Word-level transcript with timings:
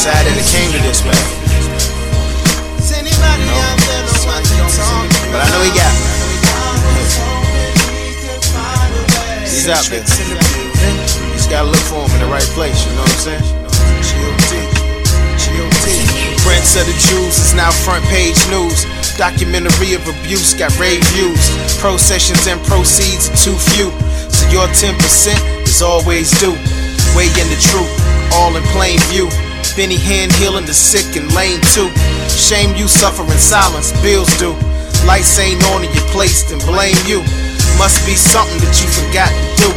Sad 0.00 0.26
that 0.26 0.34
it 0.34 0.48
came 0.50 0.72
to 0.72 0.80
this, 0.82 1.04
man. 1.04 1.14
But 5.30 5.38
I 5.38 5.48
know 5.54 5.62
he 5.62 5.70
got 5.76 5.92
me. 5.94 6.10
He's 9.46 9.68
out 9.68 9.84
there. 9.86 10.00
You 10.00 11.38
just 11.38 11.50
gotta 11.50 11.68
look 11.68 11.84
for 11.86 12.02
him 12.02 12.10
in 12.16 12.20
the 12.24 12.30
right 12.32 12.48
place, 12.56 12.82
you 12.82 12.90
know 12.96 13.04
what 13.06 13.12
I'm 13.12 13.38
saying? 13.38 13.46
Prince 16.42 16.74
of 16.74 16.86
the 16.86 16.96
Jews 16.96 17.38
is 17.38 17.54
now 17.54 17.70
front 17.70 18.04
page 18.06 18.40
news. 18.50 18.86
Documentary 19.16 19.94
of 19.94 20.02
abuse 20.08 20.54
got 20.54 20.72
rave 20.80 21.04
views. 21.12 21.50
Processions 21.78 22.46
and 22.48 22.58
proceeds 22.64 23.28
are 23.28 23.36
too 23.36 23.54
few. 23.76 23.92
So 24.32 24.48
your 24.48 24.66
10% 24.72 24.96
is 25.68 25.82
always 25.82 26.30
due. 26.40 26.56
Way 27.16 27.26
in 27.42 27.50
the 27.50 27.58
truth, 27.58 27.90
all 28.38 28.54
in 28.54 28.62
plain 28.70 28.98
view. 29.10 29.26
Benny 29.74 29.98
Hinn 29.98 30.30
healing 30.38 30.66
the 30.66 30.74
sick 30.74 31.16
and 31.18 31.26
lame 31.34 31.60
too. 31.74 31.90
Shame 32.30 32.74
you 32.76 32.86
suffer 32.86 33.22
in 33.26 33.38
silence, 33.38 33.90
bills 34.02 34.30
do. 34.38 34.54
Lights 35.06 35.38
ain't 35.38 35.62
on 35.74 35.82
in 35.82 35.90
your 35.90 36.06
place, 36.14 36.46
then 36.46 36.62
blame 36.62 36.98
you. 37.06 37.22
Must 37.78 37.98
be 38.06 38.14
something 38.14 38.58
that 38.62 38.74
you 38.78 38.86
forgot 38.90 39.30
to 39.30 39.46
do. 39.58 39.70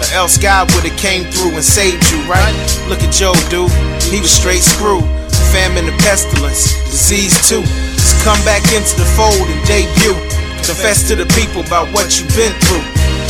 Or 0.00 0.08
else 0.16 0.38
God 0.38 0.72
would've 0.72 0.96
came 0.96 1.28
through 1.28 1.58
and 1.58 1.64
saved 1.64 2.08
you, 2.08 2.22
right? 2.24 2.54
Look 2.88 3.02
at 3.04 3.12
Joe, 3.12 3.36
dude. 3.52 3.72
He 4.08 4.20
was 4.20 4.30
straight 4.30 4.62
screwed. 4.62 5.04
Famine 5.52 5.88
and 5.88 5.98
pestilence, 6.00 6.72
disease 6.88 7.34
too. 7.48 7.64
Just 7.98 8.16
come 8.24 8.40
back 8.44 8.64
into 8.72 8.96
the 8.96 9.08
fold 9.12 9.44
and 9.44 9.60
debut. 9.68 10.16
Confess 10.64 11.08
to 11.08 11.16
the 11.16 11.26
people 11.36 11.64
about 11.64 11.92
what 11.92 12.16
you've 12.16 12.32
been 12.36 12.54
through. 12.64 12.84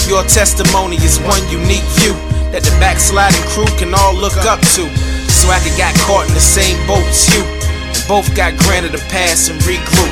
Your 0.06 0.22
testimony 0.28 0.96
is 1.02 1.18
one 1.22 1.42
unique 1.48 1.86
view 1.98 2.27
that 2.52 2.64
the 2.64 2.72
backsliding 2.80 3.44
crew 3.52 3.68
can 3.76 3.92
all 3.92 4.16
look 4.16 4.36
up 4.48 4.60
to. 4.76 4.88
So 5.28 5.52
I 5.52 5.60
got 5.76 5.92
caught 6.02 6.26
in 6.28 6.34
the 6.34 6.42
same 6.42 6.80
boat 6.88 7.04
as 7.04 7.28
you. 7.36 7.44
And 7.44 8.04
both 8.08 8.32
got 8.34 8.56
granted 8.64 8.96
a 8.96 9.02
pass 9.12 9.48
and 9.52 9.60
regrew. 9.68 10.10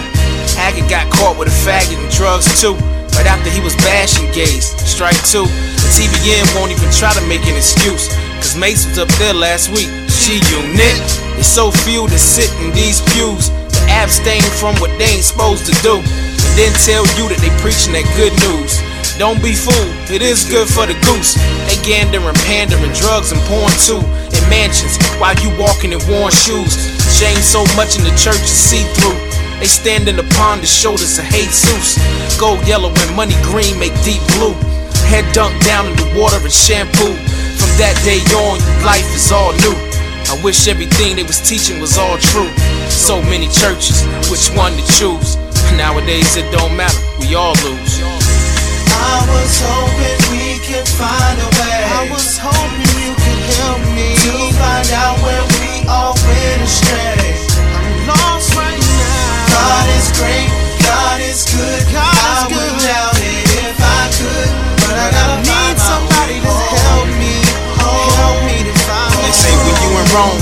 Haggard 0.56 0.88
got 0.88 1.08
caught 1.12 1.36
with 1.36 1.48
a 1.48 1.56
faggot 1.64 1.96
and 1.96 2.12
drugs 2.12 2.48
too. 2.60 2.76
Right 3.16 3.28
after 3.28 3.48
he 3.48 3.60
was 3.64 3.74
bashing 3.80 4.28
gays. 4.36 4.76
Strike 4.84 5.18
two. 5.24 5.48
The 5.48 5.88
TBN 5.96 6.44
won't 6.56 6.72
even 6.72 6.88
try 6.92 7.12
to 7.16 7.24
make 7.24 7.44
an 7.48 7.56
excuse. 7.56 8.12
Cause 8.36 8.56
Mase 8.56 8.84
was 8.84 9.00
up 9.00 9.08
there 9.16 9.34
last 9.34 9.72
week. 9.72 9.88
She 10.12 10.38
unit. 10.52 10.96
There's 11.36 11.48
so 11.48 11.72
few 11.72 12.04
that 12.08 12.20
sit 12.20 12.52
in 12.60 12.72
these 12.76 13.00
pews 13.12 13.48
that 13.48 14.04
abstain 14.04 14.44
from 14.60 14.76
what 14.76 14.92
they 15.00 15.16
ain't 15.16 15.24
supposed 15.24 15.64
to 15.68 15.74
do. 15.80 16.00
And 16.00 16.52
then 16.56 16.72
tell 16.84 17.04
you 17.16 17.32
that 17.32 17.40
they 17.40 17.52
preaching 17.64 17.96
that 17.96 18.04
good 18.16 18.32
news. 18.44 18.85
Don't 19.18 19.40
be 19.40 19.56
fooled, 19.56 19.96
it 20.12 20.20
is 20.20 20.44
good 20.44 20.68
for 20.68 20.84
the 20.84 20.92
goose. 21.08 21.40
They 21.64 21.80
gandering, 21.88 22.36
pandering, 22.44 22.92
drugs 22.92 23.32
and 23.32 23.40
porn 23.48 23.72
too. 23.80 24.04
In 24.28 24.44
mansions, 24.52 25.00
while 25.16 25.32
you 25.40 25.48
walking 25.56 25.96
in 25.96 26.00
worn 26.04 26.28
shoes. 26.28 26.76
Shame 27.16 27.40
so 27.40 27.64
much 27.80 27.96
in 27.96 28.04
the 28.04 28.12
church 28.20 28.44
is 28.44 28.52
see 28.52 28.84
through. 29.00 29.16
They 29.56 29.64
standing 29.64 30.20
upon 30.20 30.60
the 30.60 30.68
shoulders 30.68 31.16
of 31.16 31.24
Jesus. 31.32 31.96
Gold 32.36 32.60
yellow 32.68 32.92
and 32.92 33.16
money 33.16 33.32
green 33.40 33.80
make 33.80 33.96
deep 34.04 34.20
blue. 34.36 34.52
Head 35.08 35.24
dunked 35.32 35.64
down 35.64 35.88
in 35.88 35.96
the 35.96 36.12
water 36.12 36.36
and 36.36 36.52
shampoo. 36.52 37.16
From 37.56 37.72
that 37.80 37.96
day 38.04 38.20
on, 38.36 38.60
life 38.84 39.08
is 39.16 39.32
all 39.32 39.56
new. 39.64 39.72
I 40.28 40.36
wish 40.44 40.68
everything 40.68 41.16
they 41.16 41.24
was 41.24 41.40
teaching 41.40 41.80
was 41.80 41.96
all 41.96 42.18
true. 42.18 42.52
So 42.92 43.22
many 43.32 43.48
churches, 43.48 44.04
which 44.28 44.52
one 44.52 44.76
to 44.76 44.84
choose? 44.92 45.40
Nowadays 45.72 46.36
it 46.36 46.52
don't 46.52 46.76
matter, 46.76 47.00
we 47.18 47.34
all 47.34 47.56
lose. 47.64 48.15
I 49.06 49.22
was 49.30 49.52
hoping 49.62 50.18
we 50.34 50.58
could 50.66 50.88
find 50.98 51.36
a 51.38 51.48
way. 51.62 51.78
I 51.98 52.02
was 52.10 52.34
hoping 52.42 52.82
you 52.98 53.14
could 53.14 53.42
help 53.62 53.80
me 53.94 54.18
to 54.18 54.34
find 54.58 54.88
out 54.98 55.16
where 55.22 55.44
we 55.62 55.86
all 55.86 56.14
went 56.26 56.60
astray. 56.66 57.38
I'm 57.70 58.10
lost 58.10 58.50
right 58.58 58.74
now. 58.74 59.54
God 59.54 59.86
is 59.94 60.08
great, 60.18 60.50
God 60.82 61.18
is 61.22 61.46
good. 61.46 61.82
God 61.94 62.02
I 62.02 62.34
is 62.34 62.42
would 62.50 62.74
good. 62.74 62.82
doubt 62.82 63.16
it 63.22 63.46
if 63.70 63.78
I 63.78 64.02
could, 64.18 64.50
but 64.82 64.94
I 64.98 65.06
gotta 65.14 65.38
need 65.46 65.54
find 65.54 65.78
somebody 65.78 66.36
to 66.42 66.54
help 66.82 67.08
me, 67.22 67.34
help 67.78 68.38
me 68.50 68.58
to 68.66 68.74
find 68.90 69.10
They 69.22 69.32
say 69.32 69.52
when 69.54 69.76
you 69.86 69.90
in 70.02 70.06
Rome, 70.10 70.40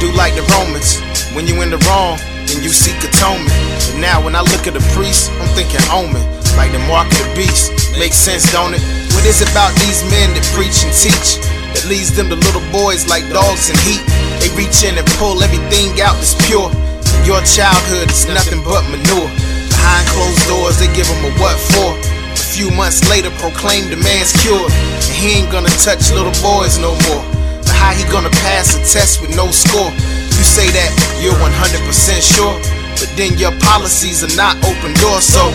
do 0.00 0.08
like 0.16 0.32
the 0.34 0.44
Romans. 0.56 1.04
When 1.36 1.44
you 1.46 1.60
in 1.60 1.68
the 1.68 1.80
wrong, 1.84 2.16
then 2.48 2.64
you 2.64 2.72
seek 2.72 2.96
atonement. 3.04 3.52
And 3.92 4.00
now 4.00 4.24
when 4.24 4.32
I 4.34 4.40
look 4.40 4.64
at 4.66 4.72
the 4.72 4.84
priest, 4.96 5.28
I'm 5.36 5.48
thinking 5.52 5.84
omen, 5.92 6.24
like 6.56 6.72
the 6.72 6.80
mark 6.88 7.12
of 7.12 7.20
the 7.20 7.32
beast. 7.36 7.85
Makes 7.98 8.20
sense, 8.20 8.44
don't 8.52 8.76
it? 8.76 8.84
What 9.16 9.24
is 9.24 9.40
it 9.40 9.48
about 9.50 9.72
these 9.80 10.04
men 10.12 10.36
that 10.36 10.44
preach 10.52 10.84
and 10.84 10.92
teach 10.92 11.40
that 11.72 11.88
leads 11.88 12.12
them 12.12 12.28
to 12.28 12.36
little 12.36 12.60
boys 12.68 13.08
like 13.08 13.24
dogs 13.32 13.72
in 13.72 13.76
heat? 13.88 14.04
They 14.36 14.52
reach 14.52 14.84
in 14.84 15.00
and 15.00 15.08
pull 15.16 15.40
everything 15.40 15.96
out 16.04 16.12
that's 16.20 16.36
pure. 16.44 16.68
And 16.68 17.22
your 17.24 17.40
childhood 17.48 18.12
is 18.12 18.28
nothing 18.28 18.60
but 18.60 18.84
manure. 18.92 19.32
Behind 19.72 20.04
closed 20.12 20.44
doors, 20.44 20.76
they 20.76 20.92
give 20.92 21.08
them 21.08 21.24
a 21.24 21.32
what 21.40 21.56
for. 21.72 21.96
A 22.36 22.46
few 22.52 22.68
months 22.76 23.00
later, 23.08 23.32
proclaim 23.40 23.88
the 23.88 23.96
man's 23.96 24.36
cured. 24.44 24.68
And 24.68 25.14
he 25.16 25.40
ain't 25.40 25.48
gonna 25.48 25.72
touch 25.80 26.12
little 26.12 26.36
boys 26.44 26.76
no 26.76 26.92
more. 27.08 27.24
But 27.64 27.74
how 27.74 27.96
he 27.96 28.04
gonna 28.12 28.34
pass 28.44 28.76
a 28.76 28.84
test 28.84 29.24
with 29.24 29.32
no 29.32 29.48
score? 29.48 29.88
You 30.36 30.44
say 30.44 30.68
that 30.68 30.92
you're 31.16 31.34
100% 31.40 31.88
sure, 32.20 32.60
but 32.96 33.10
then 33.16 33.36
your 33.36 33.52
policies 33.60 34.24
are 34.24 34.34
not 34.36 34.56
open 34.64 34.92
doors. 35.00 35.24
So 35.24 35.48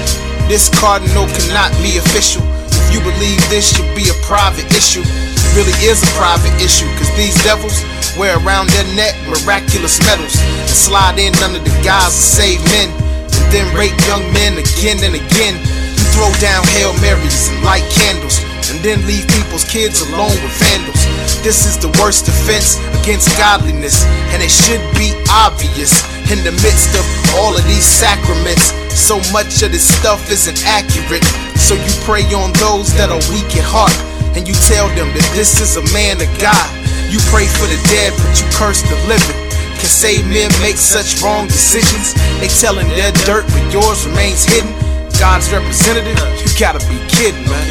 this 0.47 0.69
cardinal 0.79 1.25
cannot 1.27 1.73
be 1.81 1.97
official. 1.97 2.41
If 2.69 2.93
you 2.93 2.99
believe 3.01 3.41
this 3.49 3.65
should 3.73 3.87
be 3.95 4.09
a 4.09 4.17
private 4.25 4.69
issue, 4.73 5.03
it 5.03 5.49
really 5.57 5.75
is 5.83 6.01
a 6.01 6.11
private 6.17 6.53
issue. 6.61 6.87
Cause 6.97 7.11
these 7.17 7.35
devils 7.43 7.81
wear 8.17 8.37
around 8.43 8.69
their 8.69 8.87
neck 8.95 9.15
miraculous 9.27 9.99
medals 10.05 10.35
and 10.37 10.75
slide 10.75 11.17
in 11.17 11.33
under 11.41 11.59
the 11.59 11.73
guise 11.81 12.13
of 12.13 12.25
save 12.25 12.61
men 12.71 12.91
and 12.91 13.45
then 13.51 13.65
rape 13.75 13.95
young 14.07 14.23
men 14.33 14.59
again 14.59 14.99
and 15.03 15.15
again. 15.15 15.55
You 15.97 16.05
throw 16.15 16.31
down 16.39 16.63
Hail 16.75 16.93
Marys 16.99 17.49
and 17.49 17.63
light 17.63 17.87
candles 17.91 18.43
and 18.71 18.79
then 18.83 19.03
leave 19.07 19.27
people's 19.27 19.67
kids 19.67 19.99
alone 20.01 20.35
with 20.43 20.55
vandals. 20.63 21.03
This 21.43 21.65
is 21.65 21.77
the 21.77 21.91
worst 21.99 22.27
offense 22.27 22.79
against 23.01 23.27
godliness, 23.37 24.05
and 24.31 24.41
it 24.41 24.51
should 24.51 24.81
be 24.95 25.11
obvious 25.27 26.05
in 26.31 26.39
the 26.47 26.55
midst 26.63 26.95
of 26.95 27.03
all 27.35 27.51
of 27.51 27.63
these 27.67 27.83
sacraments. 27.83 28.71
So 28.95 29.19
much 29.35 29.59
of 29.67 29.75
this 29.75 29.83
stuff 29.83 30.31
isn't 30.31 30.63
accurate, 30.63 31.23
so 31.59 31.75
you 31.75 31.91
pray 32.07 32.23
on 32.31 32.55
those 32.63 32.95
that 32.95 33.11
are 33.11 33.19
weak 33.27 33.51
at 33.59 33.67
heart, 33.67 33.95
and 34.35 34.47
you 34.47 34.55
tell 34.71 34.87
them 34.95 35.11
that 35.11 35.27
this 35.35 35.59
is 35.59 35.75
a 35.75 35.83
man 35.91 36.23
of 36.23 36.31
God. 36.39 36.67
You 37.11 37.19
pray 37.27 37.43
for 37.59 37.67
the 37.67 37.79
dead, 37.91 38.15
but 38.15 38.31
you 38.39 38.47
curse 38.55 38.79
the 38.87 38.95
living. 39.11 39.35
Can 39.75 39.91
say 39.91 40.23
men 40.23 40.47
make 40.63 40.79
such 40.79 41.19
wrong 41.19 41.51
decisions? 41.51 42.15
They 42.39 42.47
telling 42.47 42.87
their 42.95 43.11
dirt, 43.27 43.43
but 43.51 43.63
yours 43.67 44.07
remains 44.07 44.47
hidden. 44.47 44.71
God's 45.19 45.51
representative, 45.51 46.15
you 46.39 46.47
gotta 46.55 46.79
be 46.87 46.95
kidding, 47.11 47.43
man. 47.51 47.65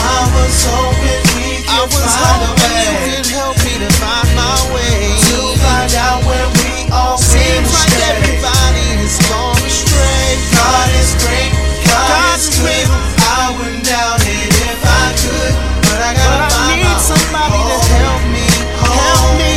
I 0.00 0.24
was 0.36 0.56
hoping 0.68 1.22
we 1.36 1.60
could 1.64 1.70
I 1.70 1.80
was 1.88 1.96
find 1.96 2.40
a 2.40 2.52
hoping 2.56 2.76
you 2.76 3.20
could 3.20 3.28
help 3.36 3.56
me 3.64 3.74
to 3.84 3.90
find 4.00 4.28
my 4.36 4.58
way. 4.72 5.16
to 5.28 5.38
find 5.60 5.92
out 5.96 6.20
where 6.28 6.48
we 6.60 6.70
all 6.92 7.19
everybody 7.98 8.86
has 9.02 9.18
gone 9.26 9.58
astray. 9.66 10.38
God 10.54 10.88
is 11.00 11.10
great, 11.22 11.52
God, 11.88 12.08
God 12.10 12.38
is 12.38 12.48
is 12.48 12.58
good. 12.62 12.86
I 13.26 13.50
wouldn't 13.56 13.84
doubt 13.84 14.22
it 14.22 14.50
if 14.70 14.80
I 14.84 15.06
could, 15.18 15.54
but 15.88 15.98
I 15.98 16.10
gotta 16.14 16.46
But 16.46 16.54
I 16.54 16.78
need 16.78 17.00
somebody 17.00 17.58
way 17.58 17.80
to 17.80 17.96
help 18.04 18.24
me, 18.30 18.46
help 18.78 19.30
me. 19.38 19.54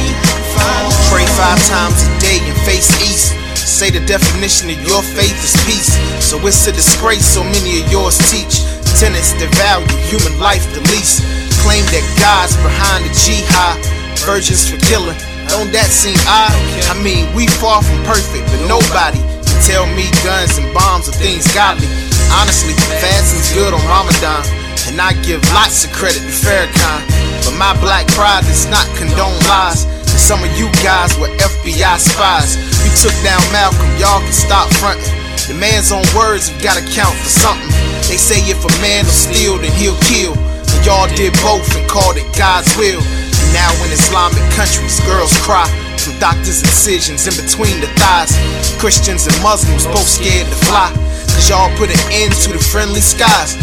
Find 0.55 0.85
Pray 1.11 1.27
five 1.37 1.59
times 1.69 2.01
a 2.05 2.11
day 2.23 2.39
and 2.41 2.57
face 2.65 2.89
east. 3.03 3.35
Say 3.55 3.89
the 3.89 4.03
definition 4.05 4.69
of 4.69 4.79
your 4.85 5.01
faith 5.01 5.35
is 5.43 5.55
peace. 5.65 5.97
So 6.23 6.37
it's 6.45 6.67
a 6.67 6.71
disgrace 6.71 7.25
so 7.25 7.43
many 7.43 7.81
of 7.81 7.91
yours 7.91 8.17
teach. 8.29 8.61
Tenets 8.99 9.33
that 9.41 9.49
value 9.57 9.87
human 10.07 10.39
life 10.39 10.63
the 10.73 10.81
least. 10.93 11.25
Claim 11.65 11.83
that 11.91 12.05
God's 12.21 12.55
behind 12.61 13.05
the 13.05 13.13
jihad. 13.17 13.81
Virgins 14.23 14.69
for 14.69 14.77
killing. 14.85 15.17
Don't 15.53 15.69
that 15.69 15.93
seem 15.93 16.17
odd? 16.25 16.49
I 16.89 16.97
mean, 17.05 17.29
we 17.37 17.45
far 17.61 17.85
from 17.85 18.01
perfect, 18.09 18.41
but 18.49 18.65
nobody 18.65 19.21
can 19.21 19.59
tell 19.61 19.85
me 19.93 20.09
guns 20.25 20.57
and 20.57 20.65
bombs 20.73 21.05
are 21.05 21.13
things 21.21 21.45
godly. 21.53 21.85
Honestly, 22.33 22.73
fasting's 22.97 23.53
good 23.53 23.69
on 23.69 23.83
Ramadan. 23.85 24.41
And 24.89 24.97
I 24.97 25.13
give 25.21 25.45
lots 25.53 25.85
of 25.85 25.93
credit 25.93 26.25
to 26.25 26.33
Farrakhan. 26.33 27.05
But 27.45 27.53
my 27.61 27.77
black 27.85 28.09
pride 28.17 28.49
does 28.49 28.65
not 28.65 28.89
condone 28.97 29.37
lies. 29.45 29.85
And 29.85 30.17
some 30.17 30.41
of 30.41 30.49
you 30.57 30.73
guys 30.81 31.13
were 31.21 31.29
FBI 31.37 32.01
spies. 32.01 32.57
We 32.81 32.89
took 32.97 33.13
down 33.21 33.37
Malcolm, 33.53 33.85
y'all 34.01 34.25
can 34.25 34.33
stop 34.33 34.73
fronting. 34.81 35.05
The 35.45 35.53
man's 35.53 35.93
own 35.93 36.09
words 36.17 36.49
have 36.49 36.57
gotta 36.65 36.81
count 36.97 37.13
for 37.21 37.29
something. 37.29 37.69
They 38.09 38.17
say 38.17 38.41
if 38.49 38.57
a 38.65 38.73
man 38.81 39.05
will 39.05 39.13
steal, 39.13 39.61
then 39.61 39.69
he'll 39.77 40.01
kill. 40.01 40.33
And 40.33 40.81
y'all 40.81 41.05
did 41.13 41.37
both 41.45 41.69
and 41.77 41.85
called 41.85 42.17
it 42.17 42.25
God's 42.33 42.73
will. 42.73 43.05
Now 43.53 43.69
in 43.85 43.93
Islamic 43.93 44.41
countries, 44.57 44.99
girls 45.05 45.31
cry 45.45 45.69
from 46.01 46.17
doctors' 46.19 46.65
incisions 46.65 47.29
in 47.29 47.37
between 47.37 47.79
the 47.79 47.87
thighs. 48.01 48.33
Christians 48.81 49.29
and 49.29 49.37
Muslims 49.45 49.85
both 49.85 50.09
scared 50.09 50.49
to 50.49 50.57
fly. 50.65 50.89
Cause 51.31 51.49
y'all 51.49 51.71
put 51.77 51.93
an 51.93 52.01
end 52.11 52.33
to 52.43 52.51
the 52.51 52.59
friendly 52.59 52.99
skies. 53.01 53.55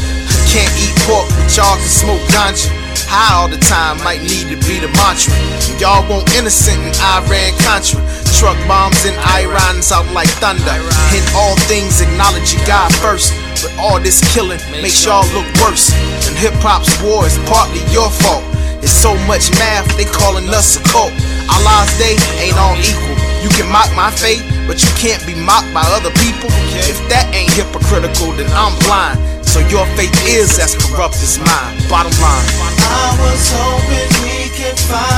Can't 0.49 0.71
eat 0.79 0.95
pork, 1.07 1.27
but 1.29 1.51
y'all 1.55 1.77
can 1.77 1.91
smoke 1.91 2.23
ganja. 2.31 2.71
High 3.11 3.35
all 3.35 3.51
the 3.51 3.59
time 3.59 3.99
might 4.07 4.23
need 4.23 4.47
to 4.55 4.59
be 4.67 4.79
the 4.79 4.87
mantra. 4.95 5.35
Y'all 5.83 6.07
want 6.07 6.31
innocent 6.39 6.79
in 6.79 6.95
Iran 7.03 7.51
Contra. 7.67 7.99
Truck 8.39 8.55
bombs 8.71 9.03
in 9.03 9.15
Iran 9.35 9.83
sound 9.83 10.15
like 10.15 10.31
thunder. 10.39 10.79
In 11.11 11.25
all 11.35 11.59
things, 11.67 11.99
acknowledge 11.99 12.55
your 12.55 12.63
God 12.67 12.95
first. 13.03 13.35
But 13.59 13.75
all 13.83 13.99
this 13.99 14.23
killing 14.31 14.63
makes 14.79 15.03
y'all 15.05 15.27
look 15.35 15.47
worse. 15.59 15.91
And 16.31 16.39
hip 16.39 16.55
hop's 16.63 16.95
war 17.03 17.27
is 17.27 17.35
partly 17.51 17.83
your 17.91 18.09
fault. 18.23 18.47
It's 18.83 18.93
so 18.93 19.13
much 19.29 19.53
math, 19.61 19.89
they 19.97 20.05
calling 20.05 20.49
us 20.49 20.77
a 20.77 20.83
cult. 20.89 21.13
Allah's 21.53 21.93
day 22.01 22.17
ain't 22.41 22.57
all 22.57 22.77
equal. 22.81 23.17
You 23.45 23.49
can 23.57 23.69
mock 23.73 23.89
my 23.97 24.11
faith, 24.11 24.45
but 24.67 24.81
you 24.81 24.91
can't 24.97 25.21
be 25.27 25.35
mocked 25.35 25.73
by 25.73 25.85
other 25.97 26.13
people. 26.21 26.49
If 26.89 27.01
that 27.09 27.29
ain't 27.33 27.53
hypocritical, 27.53 28.33
then 28.37 28.49
I'm 28.53 28.77
blind. 28.85 29.21
So 29.45 29.61
your 29.69 29.85
faith 29.99 30.15
is 30.29 30.59
as 30.59 30.77
corrupt 30.77 31.17
as 31.25 31.37
mine. 31.41 31.75
Bottom 31.89 32.15
line. 32.23 32.47
I 32.87 33.17
was 33.19 33.45
hoping 33.51 34.11
we 34.23 34.49
could 34.55 34.79
find 34.79 35.10